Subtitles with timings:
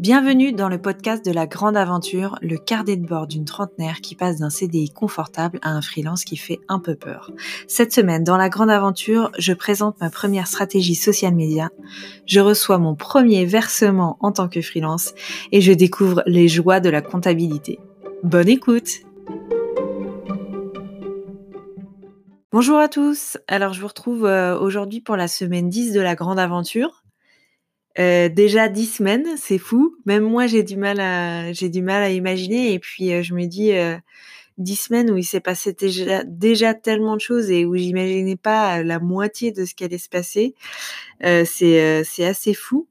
[0.00, 4.14] Bienvenue dans le podcast de la grande aventure, le carnet de bord d'une trentenaire qui
[4.14, 7.30] passe d'un CDI confortable à un freelance qui fait un peu peur.
[7.68, 11.68] Cette semaine, dans la grande aventure, je présente ma première stratégie social media,
[12.24, 15.12] je reçois mon premier versement en tant que freelance
[15.52, 17.78] et je découvre les joies de la comptabilité.
[18.22, 19.02] Bonne écoute
[22.52, 26.14] Bonjour à tous, alors je vous retrouve euh, aujourd'hui pour la semaine 10 de la
[26.14, 26.99] grande aventure.
[27.98, 29.96] Euh, déjà dix semaines, c'est fou.
[30.06, 32.72] Même moi, j'ai du mal à, j'ai du mal à imaginer.
[32.72, 33.96] Et puis, euh, je me dis, euh,
[34.58, 35.74] dix semaines où il s'est passé
[36.24, 40.08] déjà, tellement de choses et où j'imaginais pas la moitié de ce qui allait se
[40.08, 40.54] passer.
[41.22, 42.88] c'est, c'est assez fou.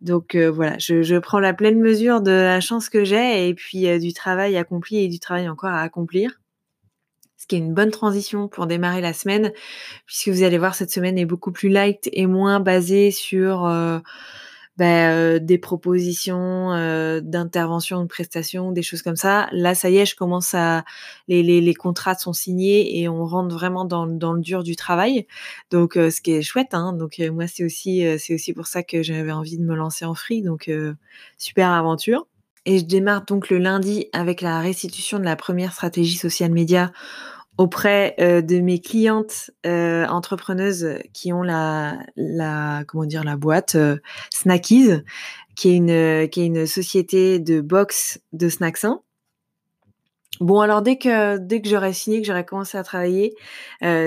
[0.00, 3.98] Donc voilà, je, je, prends la pleine mesure de la chance que j'ai et puis
[4.00, 6.38] du travail accompli et du travail encore à accomplir
[7.38, 9.52] ce qui est une bonne transition pour démarrer la semaine,
[10.06, 14.00] puisque vous allez voir, cette semaine est beaucoup plus light et moins basée sur euh,
[14.76, 19.48] bah, euh, des propositions euh, d'intervention, de prestations, des choses comme ça.
[19.52, 20.84] Là, ça y est, je commence à...
[21.28, 25.28] Les, contrats sont signés et on rentre vraiment dans, dans le dur du travail.
[25.70, 26.74] Donc, ce qui est chouette.
[26.74, 26.92] Hein.
[26.92, 30.14] Donc, moi, c'est aussi, c'est aussi pour ça que j'avais envie de me lancer en
[30.14, 30.42] free.
[30.42, 30.68] Donc,
[31.36, 32.26] super aventure.
[32.70, 36.92] Et je démarre donc le lundi avec la restitution de la première stratégie social média
[37.56, 41.96] auprès euh, de mes clientes euh, entrepreneuses qui ont la,
[42.86, 43.96] comment dire la boîte euh,
[44.34, 45.00] Snackies,
[45.56, 48.84] qui est une qui est une société de box de snacks
[50.40, 53.34] Bon alors dès que dès que j'aurai signé, que j'aurai commencé à travailler,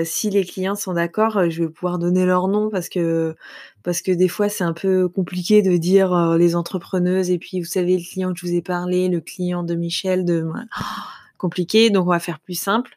[0.04, 3.34] si les clients sont d'accord, je vais pouvoir donner leur nom parce que
[3.82, 7.66] parce que des fois c'est un peu compliqué de dire les entrepreneuses et puis vous
[7.66, 10.46] savez le client que je vous ai parlé, le client de Michel, de
[11.38, 12.96] compliqué, donc on va faire plus simple.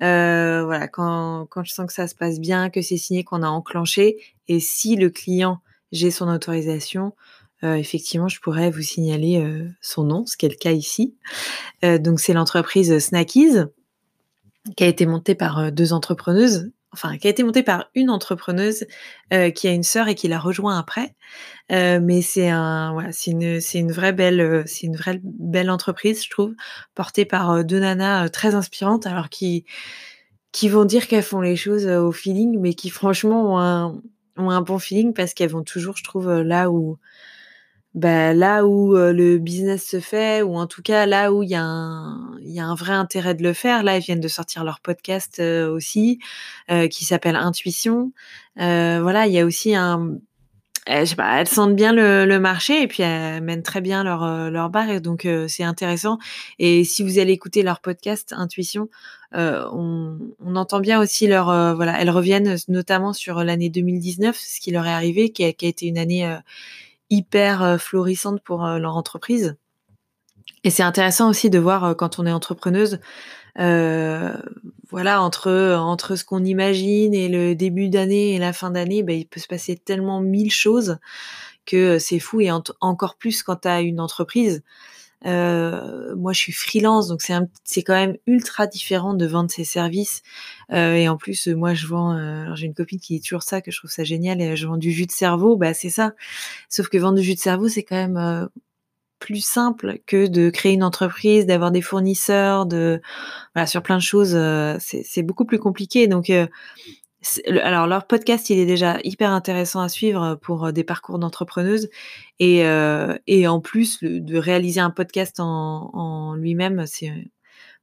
[0.00, 3.48] voilà, quand, quand je sens que ça se passe bien, que c'est signé, qu'on a
[3.48, 4.16] enclenché,
[4.48, 5.60] et si le client
[5.92, 7.12] j'ai son autorisation,
[7.64, 11.14] euh, effectivement, je pourrais vous signaler euh, son nom, ce qui est le cas ici.
[11.84, 13.58] Euh, donc, c'est l'entreprise Snackies,
[14.76, 18.84] qui a été montée par deux entrepreneuses, enfin, qui a été montée par une entrepreneuse
[19.54, 21.16] qui a une sœur et qui l'a rejoint après.
[21.68, 26.54] mais c'est un, voilà, une, une vraie belle, c'est une vraie belle entreprise, je trouve,
[26.94, 29.64] portée par deux nanas très inspirantes, alors qui,
[30.52, 34.00] qui vont dire qu'elles font les choses au feeling, mais qui franchement ont un,
[34.36, 36.98] ont un bon feeling parce qu'elles vont toujours, je trouve, là où
[37.94, 41.52] bah, là où le business se fait, ou en tout cas là où il y,
[41.52, 43.82] y a un vrai intérêt de le faire.
[43.82, 46.18] Là, ils viennent de sortir leur podcast aussi,
[46.90, 48.12] qui s'appelle Intuition.
[48.56, 50.16] voilà, il y a aussi un...
[50.88, 54.50] je sais pas, elles sentent bien le, marché et puis elles mènent très bien leur,
[54.50, 56.18] leur bar et donc c'est intéressant.
[56.58, 58.88] Et si vous allez écouter leur podcast Intuition,
[59.34, 60.18] on,
[60.54, 61.76] entend bien aussi leur...
[61.76, 65.86] voilà, elles reviennent notamment sur l'année 2019, ce qui leur est arrivé, qui a été
[65.86, 66.38] une année
[67.12, 69.56] hyper euh, florissante pour euh, leur entreprise.
[70.64, 72.98] Et c'est intéressant aussi de voir euh, quand on est entrepreneuse,
[73.54, 79.14] voilà, entre entre ce qu'on imagine et le début d'année et la fin d'année, ben,
[79.14, 80.98] il peut se passer tellement mille choses
[81.66, 84.62] que c'est fou et encore plus quand tu as une entreprise.
[85.26, 87.34] Euh, moi, je suis freelance, donc c'est
[87.64, 90.22] c'est quand même ultra différent de vendre ses services.
[90.72, 92.16] Euh, et en plus, moi, je vends.
[92.16, 94.40] Euh, j'ai une copine qui dit toujours ça, que je trouve ça génial.
[94.40, 96.12] Et je vends du jus de cerveau, bah c'est ça.
[96.68, 98.46] Sauf que vendre du jus de cerveau, c'est quand même euh,
[99.18, 103.00] plus simple que de créer une entreprise, d'avoir des fournisseurs, de
[103.54, 104.34] voilà sur plein de choses.
[104.34, 106.08] Euh, c'est beaucoup plus compliqué.
[106.08, 106.30] Donc
[107.62, 111.88] alors leur podcast, il est déjà hyper intéressant à suivre pour euh, des parcours d'entrepreneuses
[112.38, 116.84] et, euh, et en plus de réaliser un podcast en, lui-même,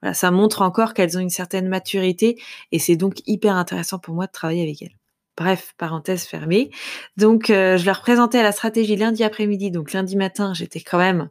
[0.01, 2.41] voilà, ça montre encore qu'elles ont une certaine maturité
[2.71, 4.95] et c'est donc hyper intéressant pour moi de travailler avec elles.
[5.37, 6.69] Bref, parenthèse fermée.
[7.15, 11.29] Donc euh, je leur présentais la stratégie lundi après-midi, donc lundi matin, j'étais quand même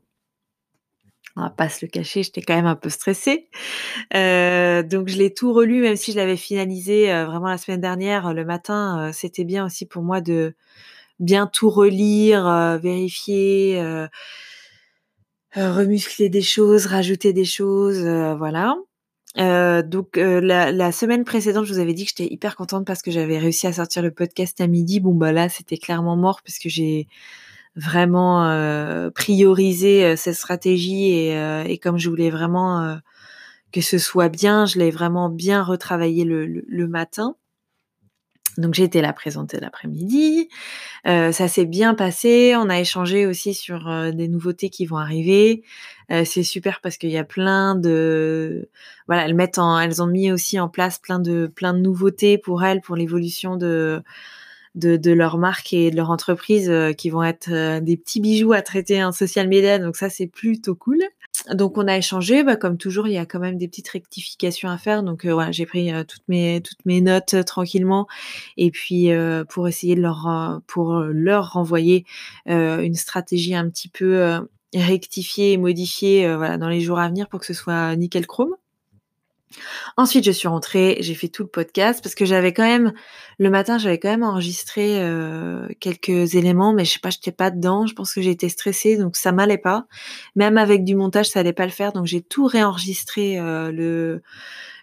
[1.37, 3.49] on va pas se le cacher, j'étais quand même un peu stressée.
[4.15, 7.81] Euh, donc je l'ai tout relu, même si je l'avais finalisé euh, vraiment la semaine
[7.81, 9.11] dernière, euh, le matin.
[9.13, 10.55] C'était bien aussi pour moi de
[11.21, 13.83] bien tout relire, vérifier,
[15.57, 17.99] remuscler des choses, rajouter des choses,
[18.39, 18.77] voilà.
[19.83, 23.11] donc la, la, semaine précédente, je vous avais dit que j'étais hyper contente parce que
[23.11, 25.01] j'avais réussi à sortir le podcast à midi.
[25.01, 27.09] Bon bah là, c'était clairement mort parce que j'ai
[27.77, 32.99] vraiment euh, prioriser euh, cette stratégie et, euh, et, comme je voulais vraiment
[33.73, 37.37] que ce soit bien, je l'ai vraiment bien retravaillé le, le, matin.
[38.57, 40.49] Donc j'ai été la présenter l'après-midi.
[41.07, 42.55] Euh, ça s'est bien passé.
[42.57, 45.63] On a échangé aussi sur euh, des nouveautés qui vont arriver.
[46.11, 48.69] Euh, c'est super parce qu'il y a plein de
[49.07, 52.37] voilà, elles mettent en, elles ont mis aussi en place plein de plein de nouveautés
[52.37, 54.03] pour elles pour l'évolution de
[54.79, 59.03] de, leur marque et de leur entreprise qui vont être des petits bijoux à traiter
[59.03, 59.79] en social media.
[59.79, 61.01] Donc ça, c'est plutôt cool.
[61.53, 64.69] Donc on a échangé, bah, comme toujours, il y a quand même des petites rectifications
[64.69, 65.03] à faire.
[65.03, 68.07] Donc voilà, j'ai pris toutes mes toutes mes notes tranquillement
[68.57, 69.11] et puis
[69.49, 72.05] pour essayer de leur pour leur renvoyer
[72.47, 74.41] une stratégie un petit peu
[74.75, 78.55] rectifiée et modifiée voilà dans les jours à venir pour que ce soit nickel chrome.
[79.97, 82.93] Ensuite, je suis rentrée, j'ai fait tout le podcast parce que j'avais quand même
[83.39, 87.51] le matin, j'avais quand même enregistré euh, quelques éléments, mais je sais pas, j'étais pas
[87.51, 87.87] dedans.
[87.87, 89.87] Je pense que j'étais stressée, donc ça m'allait pas.
[90.37, 94.23] Même avec du montage, ça allait pas le faire, donc j'ai tout réenregistré euh, le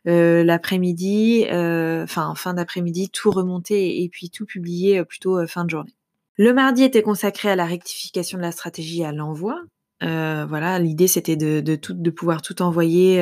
[0.08, 5.96] euh, l'après-midi, enfin fin d'après-midi, tout remonté et puis tout publié plutôt fin de journée.
[6.38, 9.62] Le mardi était consacré à la rectification de la stratégie à l'envoi.
[10.02, 13.20] voilà, l'idée c'était de, tout, de pouvoir tout envoyer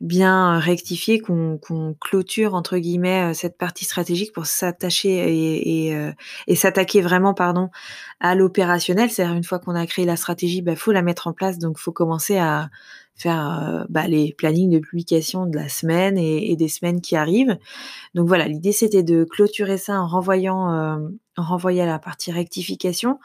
[0.00, 1.58] bien rectifier, qu'on
[2.00, 6.12] clôture entre guillemets euh, cette partie stratégique pour s'attacher et, et, euh,
[6.46, 7.70] et s'attaquer vraiment pardon
[8.20, 9.10] à l'opérationnel.
[9.10, 11.78] C'est-à-dire une fois qu'on a créé la stratégie, bah faut la mettre en place, donc
[11.78, 12.70] faut commencer à
[13.18, 17.58] faire euh, bah, les plannings de publication de la semaine et, des semaines qui arrivent.
[18.14, 23.18] Donc voilà, l'idée c'était de clôturer ça en renvoyant, euh, en renvoyant la partie rectification.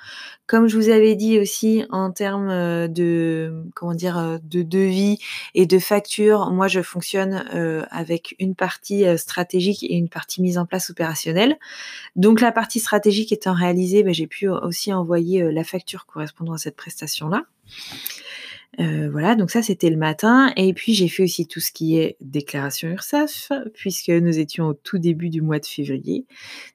[0.47, 5.19] Comme je vous avais dit aussi en termes euh, de comment dire de devis
[5.53, 7.45] et de facture, moi je fonctionne
[7.91, 11.57] avec une partie stratégique et une partie mise en place opérationnelle.
[12.15, 16.57] Donc la partie stratégique étant réalisée, bah, j'ai pu aussi envoyer la facture correspondant à
[16.57, 17.43] cette prestation là.
[18.79, 20.51] Euh, voilà, donc ça c'était le matin.
[20.55, 24.73] Et puis j'ai fait aussi tout ce qui est déclaration URSAF, puisque nous étions au
[24.73, 26.25] tout début du mois de février.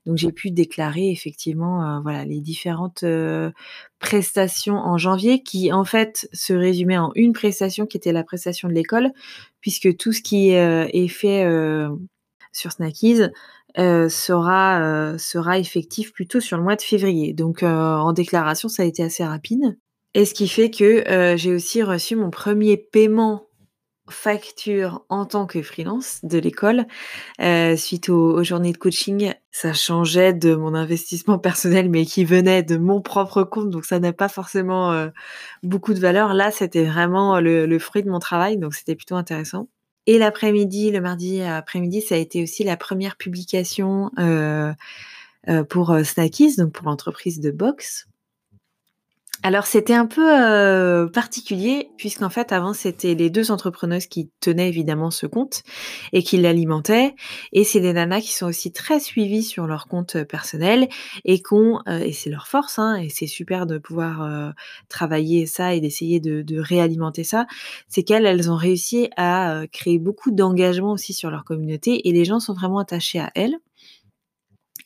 [0.06, 3.50] Donc j'ai pu déclarer effectivement euh, voilà les différentes euh,
[3.98, 8.68] prestations en janvier, qui en fait se résumaient en une prestation qui était la prestation
[8.68, 9.10] de l'école,
[9.60, 11.44] puisque tout ce qui est fait
[12.52, 13.22] sur Snackies
[13.76, 17.32] sera, sera effectif plutôt sur le mois de février.
[17.32, 19.76] Donc en déclaration, ça a été assez rapide.
[20.14, 23.44] Et ce qui fait que euh, j'ai aussi reçu mon premier paiement
[24.10, 26.86] facture en tant que freelance de l'école
[27.42, 29.34] euh, suite aux, journées de coaching.
[29.50, 33.98] Ça changeait de mon investissement personnel, mais qui venait de mon propre compte, donc ça
[34.00, 35.08] n'a pas forcément euh,
[35.62, 36.32] beaucoup de valeur.
[36.32, 39.68] Là, c'était vraiment le, fruit de mon travail, donc c'était plutôt intéressant.
[40.06, 44.10] Et l'après-midi, le mardi après-midi, ça a été aussi la première publication
[45.68, 48.08] pour Snackies, donc pour l'entreprise de box.
[49.44, 54.68] Alors c'était un peu euh, particulier puisqu'en fait avant c'était les deux entrepreneuses qui tenaient
[54.68, 55.62] évidemment ce compte
[56.12, 57.14] et qui l'alimentaient.
[57.52, 60.88] Et c'est des nanas qui sont aussi très suivies sur leur compte euh, personnel
[61.24, 64.54] et qu'on euh, et c'est leur force hein, et c'est super de pouvoir
[64.88, 67.46] travailler ça et d'essayer de, de, réalimenter ça.
[67.86, 72.24] C'est qu'elles elles ont réussi à créer beaucoup d'engagement aussi sur leur communauté et les
[72.24, 73.58] gens sont vraiment attachés à elles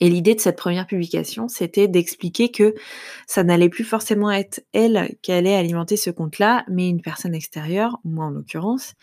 [0.02, 2.74] et l'idée de cette première publication, c'était d'expliquer que
[3.28, 8.00] ça n'allait plus forcément être elle qui allait alimenter ce compte-là, mais une personne extérieure,
[8.02, 8.94] moi en l'occurrence,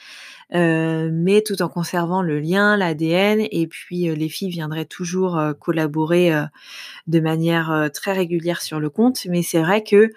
[0.54, 5.38] euh, mais tout en conservant le lien, l'ADN, et puis euh, les filles viendraient toujours
[5.38, 6.34] euh, collaborer
[7.08, 9.26] de manière très régulière sur le compte.
[9.30, 10.12] Mais c'est vrai que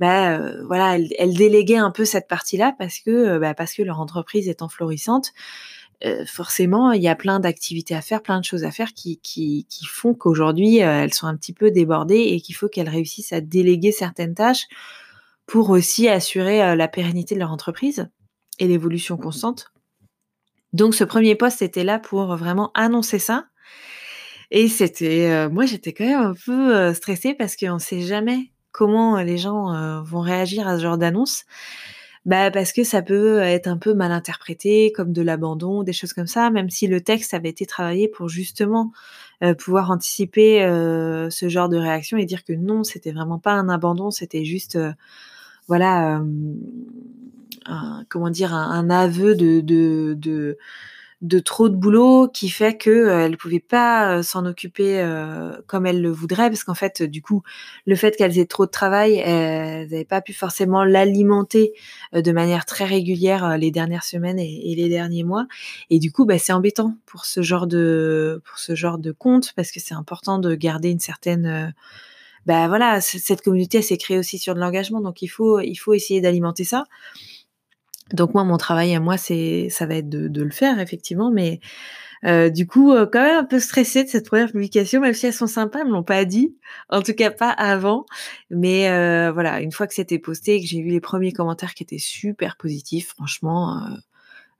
[0.00, 4.48] bah, voilà, elles, déléguaient un peu cette partie-là parce que bah, parce que leur entreprise
[4.48, 5.30] étant florissante,
[6.04, 9.66] euh, forcément, il y a plein d'activités à faire, plein de choses à faire qui,
[9.88, 13.40] font qu'aujourd'hui, euh, elles sont un petit peu débordées et qu'il faut qu'elles réussissent à
[13.40, 14.66] déléguer certaines tâches
[15.46, 18.08] pour aussi assurer euh, la pérennité de leur entreprise
[18.58, 19.72] et l'évolution constante.
[20.74, 23.46] Donc, ce premier poste était là pour vraiment annoncer ça.
[24.50, 29.16] Et c'était, moi, j'étais quand même un peu stressée parce qu'on ne sait jamais comment
[29.20, 31.44] les gens vont réagir à ce genre d'annonce.
[32.26, 36.14] Bah parce que ça peut être un peu mal interprété, comme de l'abandon, des choses
[36.14, 38.92] comme ça, même si le texte avait été travaillé pour justement
[39.42, 43.52] euh, pouvoir anticiper euh, ce genre de réaction et dire que non, c'était vraiment pas
[43.52, 44.92] un abandon, c'était juste, euh,
[45.68, 46.22] voilà,
[47.66, 50.58] un, comment dire, un, un aveu de, de, de
[51.24, 55.56] de trop de boulot qui fait que euh, elle pouvait pas euh, s'en occuper euh,
[55.66, 56.50] comme elle le voudrait.
[56.50, 57.42] Parce qu'en fait du coup
[57.86, 61.72] le fait qu'elles aient trop de travail elles n'avaient pas pu forcément l'alimenter
[62.12, 65.46] de manière très régulière les dernières semaines et, les derniers mois.
[65.88, 69.54] Et du coup bah, c'est embêtant pour ce genre de pour ce genre de compte
[69.56, 71.74] parce que c'est important de garder une certaine
[72.44, 75.00] bah voilà cette communauté s'est créée aussi sur de l'engagement.
[75.00, 76.84] Donc il faut il faut essayer d'alimenter ça
[78.14, 81.60] donc moi, mon travail à moi, c'est, ça va être de, le faire effectivement, mais
[82.24, 85.26] euh, du coup, euh, quand même un peu stressée de cette première publication, même si
[85.26, 86.56] elles sont sympas, elles me l'ont pas dit,
[86.88, 88.06] en tout cas pas avant.
[88.50, 91.74] Mais euh, voilà, une fois que c'était posté et que j'ai vu les premiers commentaires
[91.74, 93.80] qui étaient super positifs, franchement,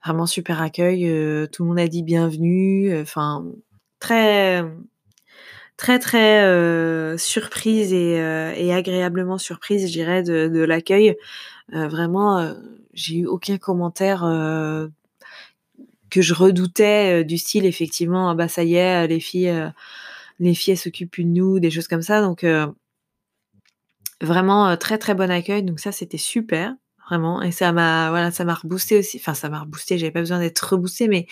[0.03, 1.03] vraiment super accueil.
[1.51, 2.99] tout le monde a dit bienvenue.
[3.01, 3.45] Enfin,
[3.99, 4.63] très
[5.77, 11.15] très très surprise et, agréablement surprise, je dirais, de, de l'accueil.
[11.69, 12.53] vraiment,
[12.95, 14.21] j'ai eu aucun commentaire
[16.09, 19.71] que je redoutais du style effectivement, ah bah ça y est, les filles,
[20.39, 22.21] les filles s'occupent plus de nous, des choses comme ça.
[22.21, 22.45] Donc
[24.21, 25.63] vraiment très très bon accueil.
[25.63, 26.73] Donc ça c'était super
[27.07, 30.21] vraiment et ça m'a voilà ça m'a reboosté aussi enfin ça m'a reboosté j'avais pas
[30.21, 31.27] besoin d'être reboosté mais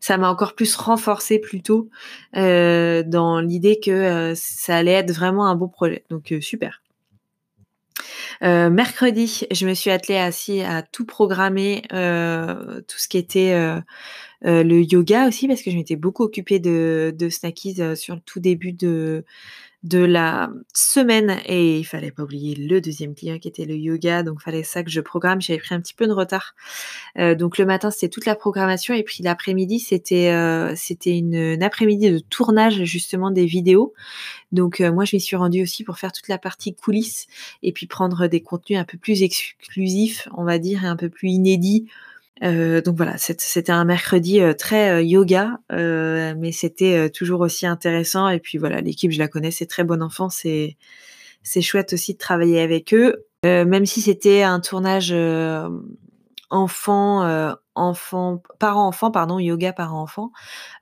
[0.00, 1.88] ça m'a encore plus renforcé plutôt
[2.36, 6.34] euh, dans l'idée que euh, ça allait être vraiment un beau projet donc
[8.42, 13.54] euh, mercredi je me suis attelée assis à tout programmer tout ce qui était
[14.42, 18.40] le yoga aussi parce que je m'étais beaucoup occupée de, de Snackies sur le tout
[18.40, 19.24] début de
[19.82, 24.22] de la semaine et il fallait pas oublier le deuxième client qui était le yoga
[24.22, 25.40] donc fallait ça que je programme.
[25.40, 26.54] J'avais pris un petit peu de retard.
[27.18, 31.62] Euh, donc le matin c'était toute la programmation et puis l'après-midi c'était euh, c'était une,
[31.62, 33.92] après-midi de tournage justement des vidéos.
[34.52, 37.26] Donc euh, moi je m'y suis rendue aussi pour faire toute la partie coulisses
[37.62, 41.08] et puis prendre des contenus un peu plus exclusifs on va dire et un peu
[41.08, 41.86] plus inédits
[42.42, 48.28] donc voilà, c'était un mercredi euh, très euh, yoga, mais c'était toujours aussi intéressant.
[48.28, 50.76] Et puis voilà, l'équipe, je la connais, c'est très bon enfant, c'est
[51.44, 55.12] c'est chouette aussi de travailler avec eux, même si c'était un tournage
[56.52, 60.30] enfant, euh, enfant, parents-enfants, pardon, yoga parents-enfants,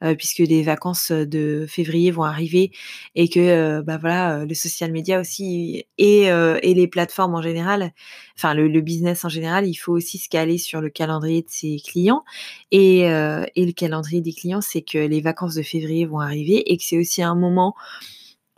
[0.03, 2.73] euh, puisque les vacances de février vont arriver
[3.15, 7.93] et que, euh, bah voilà, les social media aussi et, et les plateformes en général,
[8.37, 11.49] enfin le, le, business en général, il faut aussi se caler sur le calendrier de
[11.49, 12.25] ses clients.
[12.73, 16.77] Et, et le calendrier des clients, c'est que les vacances de février vont arriver et
[16.77, 17.77] que c'est aussi un moment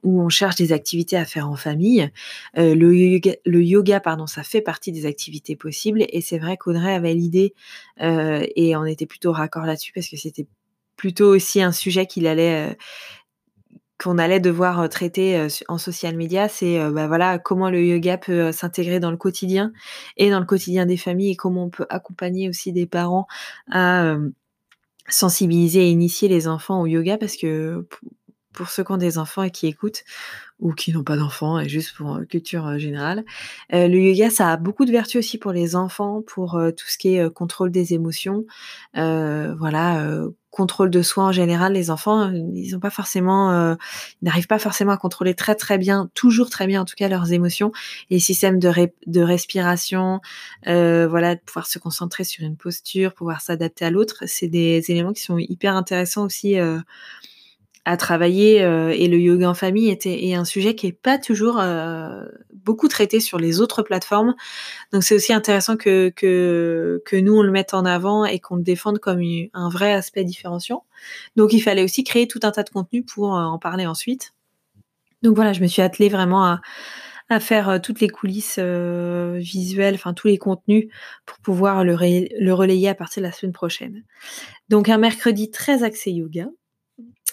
[0.02, 2.11] où on cherche des activités à faire en famille.
[2.59, 6.04] Euh, le, yoga, pardon, ça fait partie des activités possibles.
[6.09, 7.54] Et c'est vrai qu'Audrey avait l'idée,
[8.00, 10.47] euh, et on était plutôt raccord là-dessus, parce que c'était
[10.97, 12.71] plutôt aussi un sujet qu'il allait...
[12.71, 12.75] Euh,
[14.02, 18.50] qu'on allait devoir euh, traiter en social media, c'est bah voilà comment le yoga peut
[18.50, 19.73] s'intégrer dans le quotidien
[20.16, 23.28] et dans le quotidien des familles et comment on peut accompagner aussi des parents
[23.71, 24.16] à
[25.09, 27.87] sensibiliser et initier les enfants au yoga parce que
[28.52, 30.04] pour ceux qui ont des enfants et qui écoutent,
[30.62, 33.25] ou qui n'ont pas d'enfants, et juste pour euh, culture euh, générale.
[33.75, 36.97] Euh, le yoga, ça a beaucoup de vertus aussi pour les enfants, pour tout ce
[36.97, 38.44] qui est contrôle des émotions,
[38.94, 40.06] voilà,
[40.50, 41.73] contrôle de soi en général.
[41.73, 46.11] Les enfants, ils n'ont pas forcément, ils n'arrivent pas forcément à contrôler très très bien,
[46.14, 47.73] toujours très bien en tout cas leurs émotions.
[48.11, 50.21] Et les systèmes de, respiration,
[50.64, 55.12] voilà, de pouvoir se concentrer sur une posture, pouvoir s'adapter à l'autre, c'est des éléments
[55.12, 56.56] qui sont hyper intéressants aussi
[57.85, 61.19] à travailler euh, et le yoga en famille était est un sujet qui est pas
[61.19, 64.35] toujours euh, beaucoup traité sur les autres plateformes.
[64.93, 68.57] Donc c'est aussi intéressant que, que que nous on le mette en avant et qu'on
[68.57, 69.21] le défende comme
[69.53, 70.85] un vrai aspect différenciant.
[71.35, 74.33] Donc il fallait aussi créer tout un tas de contenu pour euh, en parler ensuite.
[75.23, 76.61] Donc voilà, je me suis attelée vraiment à
[77.29, 80.89] à faire toutes les coulisses visuelles, enfin tous les contenus
[81.25, 84.05] pour pouvoir le, le relayer à partir de la semaine prochaine.
[84.69, 86.49] Donc un mercredi très axé yoga,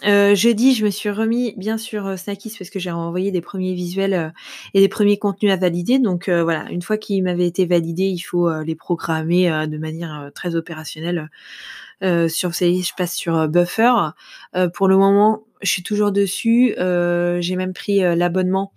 [0.05, 3.41] euh, jeudi, je me suis remis bien sûr euh, Snackis parce que j'ai envoyé des
[3.41, 4.29] premiers visuels euh,
[4.73, 5.99] et des premiers contenus à valider.
[5.99, 10.31] Donc euh, voilà, une fois qu'ils m'avaient été validés, il faut les programmer de manière
[10.33, 11.29] très opérationnelle.
[12.01, 13.91] sur ces, je passe sur Buffer.
[14.73, 16.73] pour le moment, je suis toujours dessus.
[16.77, 18.73] j'ai même pris l'abonnement.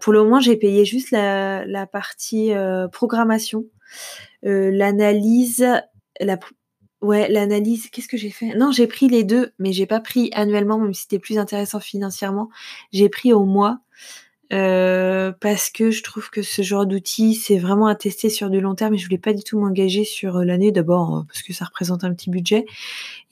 [0.00, 2.52] pour le moment, j'ai payé juste la, la partie
[2.92, 3.64] programmation,
[4.42, 5.66] l'analyse,
[6.20, 6.38] la
[7.02, 8.54] Ouais, l'analyse, qu'est-ce que j'ai fait?
[8.54, 11.80] Non, j'ai pris les deux, mais j'ai pas pris annuellement, même si c'était plus intéressant
[11.80, 12.48] financièrement.
[12.92, 13.80] J'ai pris au mois
[14.52, 18.60] euh, parce que je trouve que ce genre d'outil, c'est vraiment à tester sur du
[18.60, 18.94] long terme.
[18.94, 21.64] Et je voulais pas du tout m'engager sur euh, l'année, d'abord euh, parce que ça
[21.64, 22.66] représente un petit budget,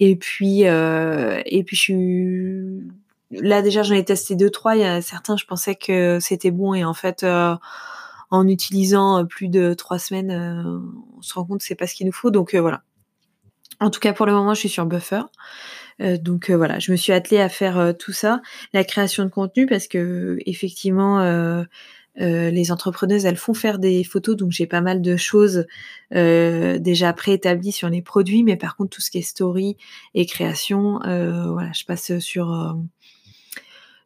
[0.01, 2.91] et puis et puis je suis
[3.31, 4.75] là déjà j'en ai testé deux trois.
[4.77, 7.25] Il y a certains, je pensais que c'était bon et en fait
[8.33, 10.33] en utilisant plus de trois semaines,
[11.19, 12.31] on se rend compte que c'est pas ce qu'il nous faut.
[12.31, 12.83] Donc voilà,
[13.81, 15.23] en tout cas, pour le moment, je suis sur Buffer.
[16.01, 18.41] Euh, donc euh, voilà, je me suis attelée à faire euh, tout ça,
[18.73, 21.21] la création de contenu, parce que effectivement,
[22.17, 25.67] les entrepreneuses, elles font faire des photos, donc j'ai pas mal de choses
[26.13, 29.77] déjà préétablies sur les produits, mais par contre tout ce qui est story
[30.15, 32.77] et création, voilà, je passe sur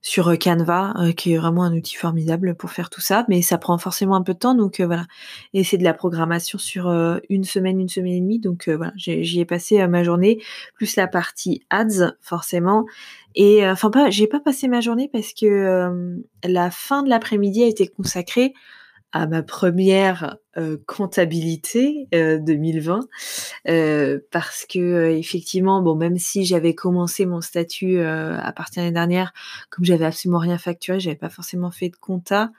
[0.04, 3.40] sur euh, Canva, euh, qui est vraiment un outil formidable pour faire tout ça, mais
[3.40, 5.06] ça prend forcément un peu de temps, donc euh, voilà.
[5.54, 6.90] Et c'est de la programmation sur
[7.30, 10.42] une semaine, une semaine et demie, donc voilà, j'y ai passé ma journée,
[10.74, 12.84] plus la partie ads, forcément.
[13.34, 17.66] Et enfin pas, j'ai pas passé ma journée parce que la fin de l'après-midi a
[17.66, 18.52] été consacrée
[19.14, 26.74] à ma première euh, comptabilité 2020 euh, euh, parce que effectivement bon même si j'avais
[26.74, 29.32] commencé mon statut à partir de l'année dernière
[29.70, 32.50] comme j'avais absolument rien facturé j'avais pas forcément fait de compta.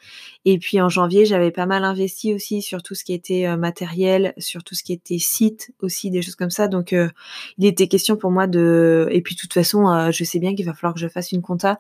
[0.45, 4.33] Et puis en janvier j'avais pas mal investi aussi sur tout ce qui était matériel
[4.37, 6.69] sur tout ce qui était site aussi des choses comme ça.
[6.69, 10.55] Donc il était question pour moi de et puis de toute façon je sais bien
[10.55, 11.77] qu'il va falloir que je fasse une compta.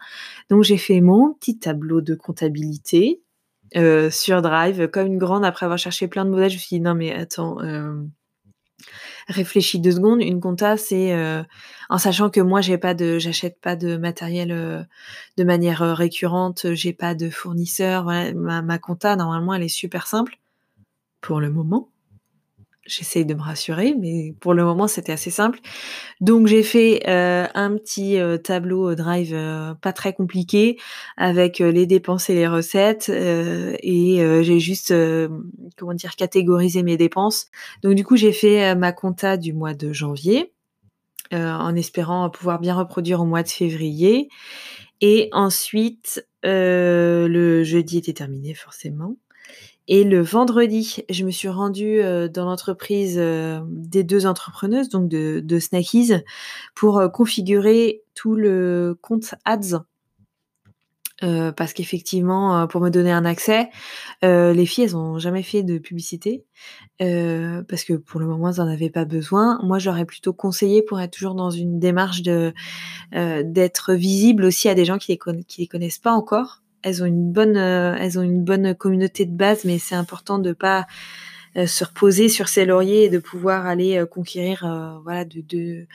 [0.49, 3.21] Donc j'ai fait mon petit tableau de comptabilité
[3.75, 6.75] euh, sur Drive, comme une grande, après avoir cherché plein de modèles, je me suis
[6.77, 8.03] dit, non mais attends, euh,
[9.27, 11.43] réfléchis deux secondes, une compta, c'est euh,
[11.89, 14.87] en sachant que moi j'ai pas de, j'achète pas de matériel
[15.37, 20.39] de manière récurrente, j'ai pas de fournisseur, ma, ma compta normalement elle est super simple
[21.21, 21.89] pour le moment
[22.85, 25.59] j'essaye de me rassurer, mais pour le moment c'était assez simple.
[26.21, 29.35] Donc j'ai fait euh, un petit euh, tableau euh, Drive
[29.81, 30.77] pas très compliqué
[31.17, 34.93] avec les dépenses et les recettes et j'ai juste
[35.77, 37.47] comment dire catégorisé mes dépenses.
[37.83, 40.53] Donc du coup j'ai fait ma compta du mois de janvier
[41.31, 44.29] en espérant pouvoir bien reproduire au mois de février.
[45.01, 49.17] Et ensuite le jeudi était terminé forcément.
[49.87, 55.07] Et le vendredi, je me suis rendue euh, dans l'entreprise euh, des deux entrepreneuses, donc
[55.09, 56.13] de, Snackies,
[56.73, 59.85] pour euh, configurer tout le compte ads.
[61.55, 63.69] parce qu'effectivement, pour me donner un accès,
[64.21, 66.45] les filles, elles n'ont jamais fait de publicité,
[66.99, 69.59] parce que pour le moment, elles n'en avaient pas besoin.
[69.63, 74.85] Moi, j'aurais plutôt conseillé pour être toujours dans une démarche d'être visible aussi à des
[74.85, 78.43] gens qui qui les connaissent pas encore elles ont une bonne, euh, elles ont une
[78.43, 80.85] bonne communauté de base, mais c'est important de pas
[81.57, 85.87] euh, se reposer sur ses lauriers et de pouvoir aller euh, conquérir, voilà, de, de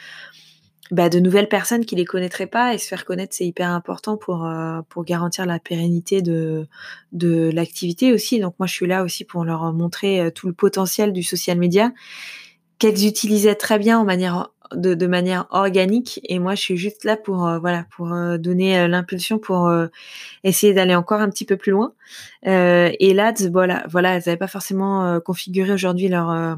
[0.91, 4.17] bah, de nouvelles personnes qui les connaîtraient pas et se faire connaître, c'est hyper important
[4.17, 4.51] pour
[4.89, 6.67] pour garantir la pérennité de
[7.13, 8.41] de l'activité aussi.
[8.41, 11.93] Donc moi, je suis là aussi pour leur montrer tout le potentiel du social media
[12.79, 16.21] qu'elles utilisaient très bien en manière de, manière organique.
[16.25, 19.73] Et moi je suis juste là pour euh, voilà pour euh, donner euh, l'impulsion pour
[20.45, 21.93] essayer d'aller encore un petit peu plus loin.
[22.45, 26.56] Et là voilà voilà elles n'avaient pas forcément configuré aujourd'hui leur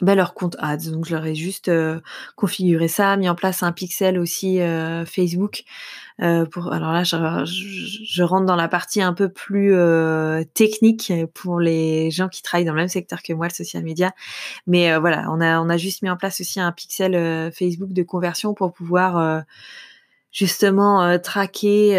[0.00, 0.90] bah, leur compte ads.
[0.90, 1.70] Donc, je leur ai juste
[2.36, 4.58] configuré ça, mis en place un pixel aussi
[5.06, 5.64] Facebook.
[6.18, 9.74] pour, alors là, je, je, rentre dans la partie un peu plus
[10.54, 14.12] technique pour les gens qui travaillent dans le même secteur que moi, le social media.
[14.66, 18.02] Mais voilà, on a, on a juste mis en place aussi un pixel Facebook de
[18.02, 19.44] conversion pour pouvoir
[20.32, 21.98] justement traquer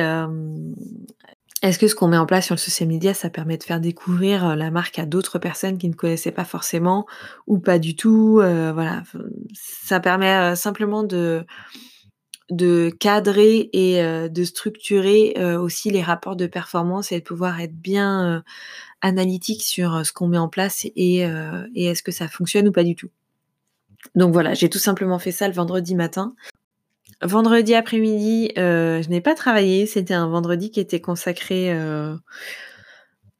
[1.66, 3.80] est-ce que ce qu'on met en place sur le social media, ça permet de faire
[3.80, 7.06] découvrir euh, la marque à d'autres personnes qui ne connaissaient pas forcément
[7.48, 9.04] ou pas du tout euh, Voilà,
[9.54, 11.46] ça permet euh, simplement de
[12.52, 18.44] de cadrer et de structurer aussi les rapports de performance et de pouvoir être bien
[19.02, 22.84] analytique sur ce qu'on met en place et, et est-ce que ça fonctionne ou pas
[22.84, 23.10] du tout.
[24.14, 26.36] Donc voilà, j'ai tout simplement fait ça le vendredi matin.
[27.26, 29.88] Vendredi après-midi, euh, je n'ai pas travaillé.
[29.88, 32.16] C'était un vendredi qui était consacré euh,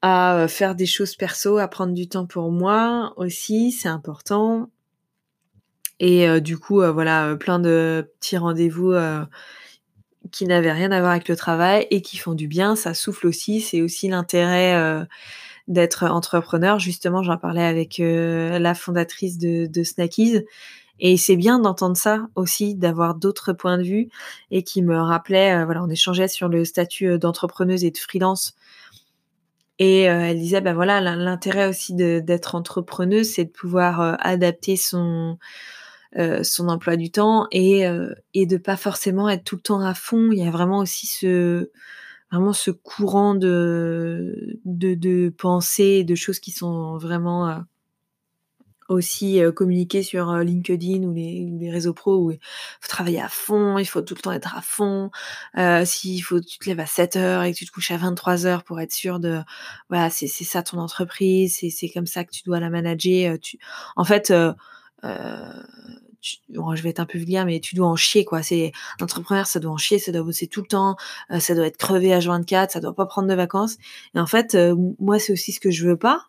[0.02, 4.70] à euh, faire des choses perso, à prendre du temps pour moi aussi, c'est important.
[6.00, 8.92] Et du coup, voilà, plein de petits rendez-vous
[10.30, 12.76] qui n'avaient rien à voir avec le travail et qui font du bien.
[12.76, 13.62] Ça souffle aussi.
[13.62, 15.06] C'est aussi l'intérêt
[15.68, 16.78] d'être entrepreneur.
[16.78, 20.44] Justement, j'en parlais avec la fondatrice de, de Snackies
[20.98, 24.08] et c'est bien d'entendre ça aussi, d'avoir d'autres points de vue
[24.50, 27.98] et qui me rappelait, euh, voilà, on échangeait sur le statut euh, d'entrepreneuse et de
[27.98, 28.54] freelance.
[29.78, 35.38] Et euh, elle disait, ben voilà, l'intérêt aussi d'être entrepreneuse, c'est de pouvoir adapter son
[36.42, 37.84] son emploi du temps et
[38.32, 40.30] et de pas forcément être tout le temps à fond.
[40.32, 41.70] Il y a vraiment aussi ce
[42.30, 47.62] vraiment ce courant de de, de pensées, de choses qui sont vraiment
[48.88, 52.38] aussi communiquer sur LinkedIn ou les, réseaux pro où il
[52.80, 55.10] faut travailler à fond, il faut tout le temps être à fond.
[55.56, 57.96] Euh, S'il faut tu te lèves à 7 heures et que tu te couches à
[57.96, 59.40] 23 heures pour être sûr de
[59.88, 63.38] voilà c'est ça ton entreprise, c'est comme ça que tu dois la manager.
[63.40, 63.58] Tu,
[63.96, 64.52] en fait, euh,
[66.22, 68.42] je vais être un peu vulgaire, mais tu dois en chier quoi.
[68.42, 70.96] C'est entrepreneur, ça doit en chier, ça doit bosser tout le temps,
[71.38, 73.76] ça doit être crevé à 24, ça doit pas prendre de vacances.
[74.14, 74.56] Et en fait,
[74.98, 76.26] moi c'est aussi ce que je veux pas.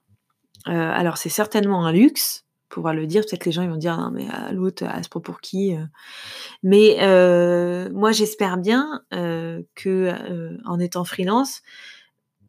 [0.65, 3.23] alors c'est certainement un luxe, pouvoir le dire.
[3.23, 5.75] Peut-être les gens ils vont dire non mais à l'autre, à ce propos pour qui
[5.75, 5.83] euh.
[6.63, 10.13] Mais euh, moi j'espère bien euh, que
[10.65, 11.61] en étant freelance,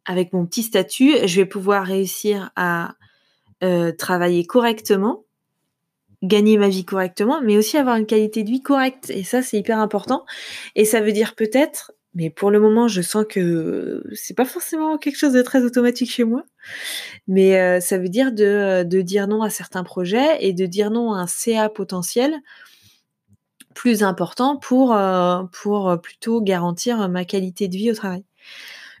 [0.05, 2.95] avec mon petit statut, je vais pouvoir réussir à
[3.97, 5.25] travailler correctement,
[6.23, 9.09] gagner ma vie correctement, mais aussi avoir une qualité de vie correcte.
[9.09, 10.25] Et ça c'est hyper important.
[10.75, 14.97] Et ça veut dire peut-être mais pour le moment, je sens que c'est pas forcément
[14.97, 16.43] quelque chose de très automatique chez moi.
[17.27, 21.13] Mais ça veut dire de, de, dire non à certains projets et de dire non
[21.13, 22.33] à un CA potentiel
[23.75, 24.97] plus important pour,
[25.51, 28.23] pour plutôt garantir ma qualité de vie au travail.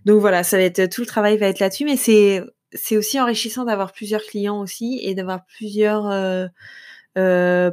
[0.05, 3.65] Donc voilà, ça va être tout le travail va être là-dessus, mais c'est aussi enrichissant
[3.65, 6.47] d'avoir plusieurs clients aussi et d'avoir plusieurs euh,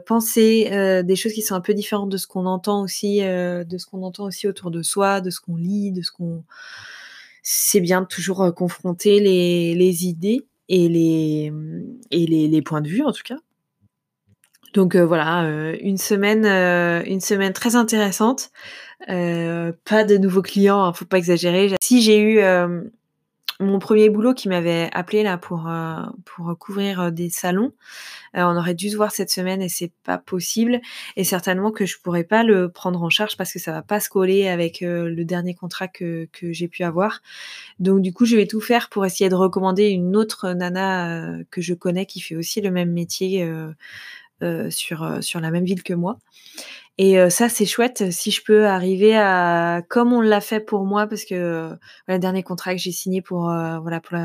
[0.05, 3.65] penser euh, des choses qui sont un peu différentes de ce qu'on entend aussi, euh,
[3.65, 6.45] de ce qu'on entend aussi autour de soi, de ce qu'on lit, de ce qu'on.
[7.43, 11.53] C'est bien de toujours confronter les, idées et les
[12.11, 13.37] et les, points de vue en tout cas.
[14.75, 15.49] Donc voilà,
[15.81, 16.45] une semaine,
[17.07, 18.51] une semaine très intéressante.
[19.07, 21.71] pas de nouveaux clients, hein, faut pas exagérer.
[21.81, 22.41] Si j'ai eu
[23.61, 27.73] mon premier boulot qui m'avait appelé là pour euh, pour couvrir des salons.
[28.37, 30.81] Euh, on aurait dû se voir cette semaine et c'est pas possible
[31.17, 34.01] et certainement que je pourrais pas le prendre en charge parce que ça va pas
[34.01, 37.23] se coller avec euh, le dernier contrat que que j'ai pu avoir.
[37.79, 41.63] Donc du coup, je vais tout faire pour essayer de recommander une autre nana que
[41.63, 43.49] je connais qui fait aussi le même métier
[44.71, 46.19] sur sur la même ville que moi.
[46.99, 51.07] Et ça, c'est chouette si je peux arriver à, comme on l'a fait pour moi,
[51.07, 51.71] parce que
[52.09, 53.43] le dernier contrat que j'ai signé pour
[53.83, 54.17] voilà pour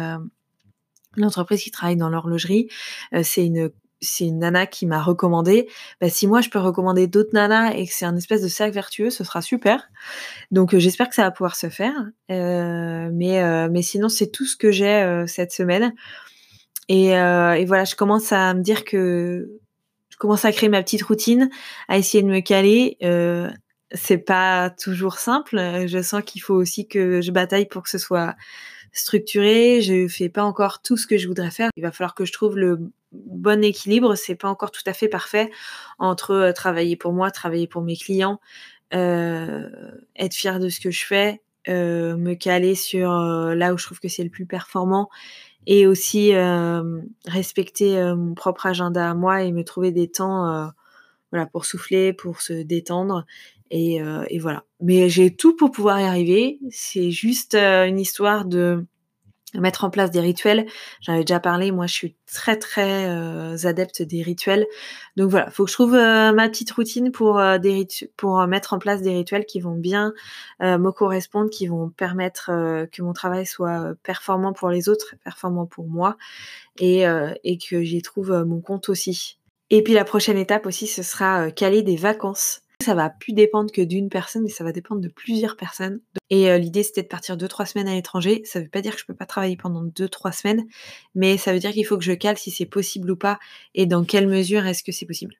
[1.17, 2.69] l'entreprise qui travaille dans l'horlogerie,
[3.23, 3.71] c'est une
[4.03, 5.67] c'est une nana qui m'a recommandé.
[5.99, 8.73] Bah, si moi je peux recommander d'autres nanas et que c'est un espèce de cercle
[8.73, 9.89] vertueux, ce sera super.
[10.49, 11.93] Donc j'espère que ça va pouvoir se faire.
[12.29, 15.93] mais mais sinon c'est tout ce que j'ai cette semaine.
[16.89, 19.60] Et, et voilà, je commence à me dire que
[20.21, 21.49] commence à créer ma petite routine,
[21.87, 22.95] à essayer de me caler.
[23.01, 23.49] Euh,
[23.91, 25.57] c'est pas toujours simple.
[25.87, 28.35] Je sens qu'il faut aussi que je bataille pour que ce soit
[28.91, 29.81] structuré.
[29.81, 31.71] Je fais pas encore tout ce que je voudrais faire.
[31.75, 34.13] Il va falloir que je trouve le bon équilibre.
[34.13, 35.49] C'est pas encore tout à fait parfait
[35.97, 38.39] entre euh, travailler pour moi, travailler pour mes clients,
[38.93, 39.69] euh,
[40.15, 43.99] être fier de ce que je fais, euh, me caler sur là où je trouve
[43.99, 45.09] que c'est le plus performant
[45.67, 50.49] et aussi euh, respecter euh, mon propre agenda à moi et me trouver des temps
[50.49, 50.67] euh,
[51.31, 53.25] voilà pour souffler pour se détendre.
[53.73, 54.65] Et, et voilà.
[54.81, 56.59] Mais j'ai tout pour pouvoir y arriver.
[56.71, 58.85] C'est juste une histoire de
[59.59, 60.65] mettre en place des rituels.
[61.01, 64.65] J'en avais déjà parlé, moi je suis très très euh, adepte des rituels.
[65.17, 67.57] Donc voilà, faut que je trouve euh, ma petite routine pour euh,
[68.47, 70.13] mettre en place des rituels qui vont bien
[70.59, 72.51] me correspondre, qui vont permettre
[72.91, 76.17] que mon travail soit performant pour les autres, performant pour moi
[76.77, 77.05] et
[77.57, 79.37] que j'y trouve mon compte aussi.
[79.69, 83.71] Et puis la prochaine étape aussi, ce sera caler des vacances ça va plus dépendre
[83.71, 85.99] que d'une personne, mais ça va dépendre de plusieurs personnes.
[86.29, 88.41] Et euh, l'idée, c'était de partir deux, trois semaines à l'étranger.
[88.45, 90.65] Ça veut pas dire que je peux pas travailler pendant deux, trois semaines,
[91.15, 93.39] mais ça veut dire qu'il faut que je cale si c'est possible ou pas
[93.75, 95.35] et dans quelle mesure est-ce que c'est possible.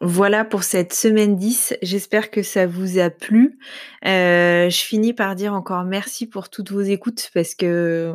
[0.00, 1.74] Voilà pour cette semaine 10.
[1.82, 3.58] J'espère que ça vous a plu.
[4.06, 8.14] Euh, je finis par dire encore merci pour toutes vos écoutes parce que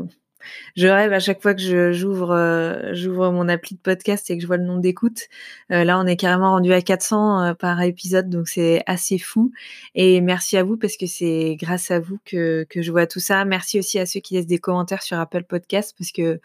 [0.76, 4.42] je rêve à chaque fois que j'ouvre euh, j'ouvre mon appli de podcast et que
[4.42, 5.28] je vois le nombre d'écoutes.
[5.72, 9.52] Euh, là, on est carrément rendu à 400 euh, par épisode, donc c'est assez fou.
[9.96, 13.20] Et merci à vous parce que c'est grâce à vous que, que je vois tout
[13.20, 13.46] ça.
[13.46, 16.40] Merci aussi à ceux qui laissent des commentaires sur Apple Podcast parce que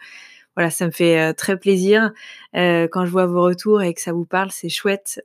[0.59, 2.11] voilà, ça me fait très plaisir
[2.53, 5.23] quand je vois vos retours et que ça vous parle, c'est chouette.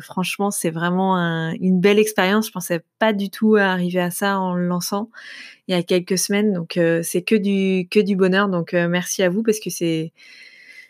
[0.00, 1.18] franchement, c'est vraiment
[1.60, 2.46] une belle expérience.
[2.46, 5.10] Je pensais pas du tout arriver à ça en le lançant
[5.66, 8.48] il y a quelques semaines, donc c'est que du que du bonheur.
[8.48, 10.14] Donc merci à vous parce que c'est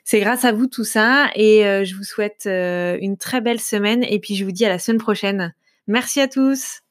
[0.04, 4.20] c'est grâce à vous tout ça et je vous souhaite une très belle semaine et
[4.20, 5.52] puis je vous dis à la semaine prochaine.
[5.88, 6.82] Merci à tous.